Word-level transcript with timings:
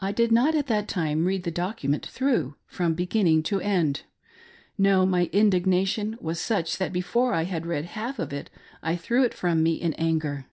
I 0.00 0.10
did 0.10 0.32
not 0.32 0.56
at 0.56 0.66
that 0.66 0.88
time 0.88 1.24
read 1.24 1.44
the 1.44 1.52
document 1.52 2.04
through 2.04 2.56
from 2.66 2.94
beginning 2.94 3.44
to 3.44 3.60
end. 3.60 4.02
No; 4.76 5.06
my 5.06 5.30
indignation 5.32 6.18
was 6.20 6.40
such 6.40 6.76
that 6.78 6.92
before 6.92 7.32
I 7.32 7.44
had 7.44 7.64
read 7.64 7.84
half 7.84 8.18
of 8.18 8.32
it 8.32 8.50
I 8.82 8.96
threw 8.96 9.22
it 9.22 9.34
from 9.34 9.62
me 9.62 9.74
in 9.74 9.94
anger. 9.94 10.46